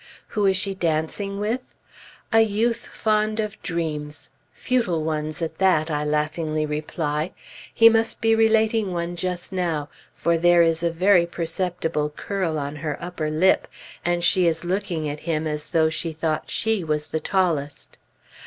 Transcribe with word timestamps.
Who 0.29 0.47
is 0.47 0.57
she 0.57 0.73
dancing 0.73 1.39
with? 1.39 1.61
A 2.33 2.39
youth 2.41 2.87
fond 2.91 3.39
of 3.39 3.61
"dreams"; 3.61 4.31
futile 4.51 5.03
ones, 5.03 5.43
at 5.43 5.59
that, 5.59 5.91
I 5.91 6.03
laughingly 6.03 6.65
reply. 6.65 7.33
He 7.71 7.87
must 7.87 8.19
be 8.19 8.33
relating 8.33 8.93
one 8.93 9.15
just 9.15 9.53
now, 9.53 9.89
for 10.15 10.39
there 10.39 10.63
is 10.63 10.81
a 10.81 10.89
very 10.89 11.27
perceptible 11.27 12.09
curl 12.09 12.57
on 12.57 12.77
her 12.77 12.97
upper 12.99 13.29
lip, 13.29 13.67
and 14.03 14.23
she 14.23 14.47
is 14.47 14.65
looking 14.65 15.07
at 15.07 15.19
him 15.19 15.45
as 15.45 15.67
though 15.67 15.91
she 15.91 16.13
thought 16.13 16.49
she 16.49 16.83
was 16.83 17.09
the 17.09 17.19
tallest. 17.19 17.99